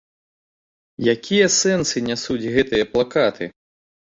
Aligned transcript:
Якія 1.13 1.47
сэнсы 1.59 1.97
нясуць 2.09 2.51
гэтыя 2.57 2.91
плакаты? 2.95 3.45